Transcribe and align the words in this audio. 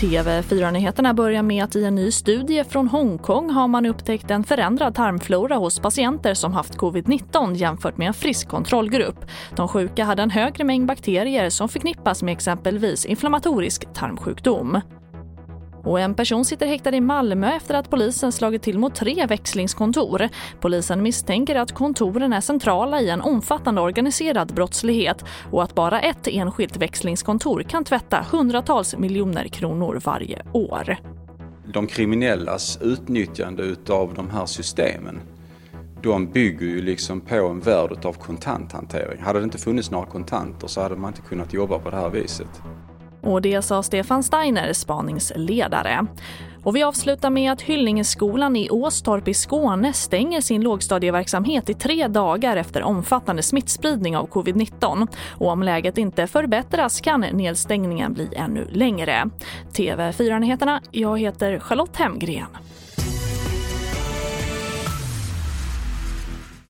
TV4-nyheterna 0.00 1.14
börjar 1.14 1.42
med 1.42 1.64
att 1.64 1.76
i 1.76 1.84
en 1.84 1.94
ny 1.94 2.10
studie 2.10 2.64
från 2.64 2.88
Hongkong 2.88 3.50
har 3.50 3.68
man 3.68 3.86
upptäckt 3.86 4.30
en 4.30 4.44
förändrad 4.44 4.94
tarmflora 4.94 5.56
hos 5.56 5.78
patienter 5.78 6.34
som 6.34 6.52
haft 6.52 6.76
covid-19 6.76 7.54
jämfört 7.54 7.96
med 7.96 8.08
en 8.08 8.14
frisk 8.14 8.48
kontrollgrupp. 8.48 9.26
De 9.56 9.68
sjuka 9.68 10.04
hade 10.04 10.22
en 10.22 10.30
högre 10.30 10.64
mängd 10.64 10.86
bakterier 10.86 11.50
som 11.50 11.68
förknippas 11.68 12.22
med 12.22 12.32
exempelvis 12.32 13.06
inflammatorisk 13.06 13.92
tarmsjukdom. 13.94 14.80
Och 15.84 16.00
en 16.00 16.14
person 16.14 16.44
sitter 16.44 16.66
häktad 16.66 16.94
i 16.94 17.00
Malmö 17.00 17.56
efter 17.56 17.74
att 17.74 17.90
polisen 17.90 18.32
slagit 18.32 18.62
till 18.62 18.78
mot 18.78 18.94
tre 18.94 19.26
växlingskontor. 19.26 20.28
Polisen 20.60 21.02
misstänker 21.02 21.56
att 21.56 21.72
kontoren 21.72 22.32
är 22.32 22.40
centrala 22.40 23.00
i 23.00 23.10
en 23.10 23.20
omfattande 23.20 23.80
organiserad 23.80 24.54
brottslighet 24.54 25.24
och 25.50 25.62
att 25.62 25.74
bara 25.74 26.00
ett 26.00 26.28
enskilt 26.28 26.76
växlingskontor 26.76 27.62
kan 27.62 27.84
tvätta 27.84 28.26
hundratals 28.30 28.96
miljoner 28.96 29.48
kronor 29.48 30.00
varje 30.04 30.42
år. 30.52 30.96
De 31.72 31.86
kriminellas 31.86 32.78
utnyttjande 32.82 33.76
av 33.88 34.14
de 34.14 34.30
här 34.30 34.46
systemen 34.46 35.20
de 36.02 36.26
bygger 36.26 36.66
ju 36.66 36.82
liksom 36.82 37.20
på 37.20 37.34
en 37.34 37.60
värld 37.60 38.04
av 38.04 38.12
kontanthantering. 38.12 39.22
Hade 39.22 39.38
det 39.38 39.44
inte 39.44 39.58
funnits 39.58 39.90
några 39.90 40.06
kontanter 40.06 40.66
så 40.66 40.80
hade 40.80 40.96
man 40.96 41.10
inte 41.10 41.22
kunnat 41.28 41.52
jobba 41.52 41.78
på 41.78 41.90
det 41.90 41.96
här 41.96 42.10
viset. 42.10 42.62
Och 43.20 43.42
det 43.42 43.62
sa 43.62 43.82
Stefan 43.82 44.22
Steiner, 44.22 44.72
spaningsledare. 44.72 46.06
Och 46.62 46.76
vi 46.76 46.82
avslutar 46.82 47.30
med 47.30 47.52
att 47.52 47.62
Hyllingeskolan 47.62 48.56
i 48.56 48.70
Åstorp 48.70 49.28
i 49.28 49.34
Skåne 49.34 49.92
stänger 49.92 50.40
sin 50.40 50.62
lågstadieverksamhet 50.62 51.70
i 51.70 51.74
tre 51.74 52.08
dagar 52.08 52.56
efter 52.56 52.82
omfattande 52.82 53.42
smittspridning 53.42 54.16
av 54.16 54.28
covid-19. 54.28 55.06
Och 55.28 55.48
om 55.48 55.62
läget 55.62 55.98
inte 55.98 56.26
förbättras 56.26 57.00
kan 57.00 57.20
nedstängningen 57.20 58.12
bli 58.12 58.28
ännu 58.36 58.66
längre. 58.70 59.30
TV4-nyheterna, 59.72 60.80
jag 60.90 61.18
heter 61.18 61.58
Charlotte 61.58 61.96
Hemgren. 61.96 62.46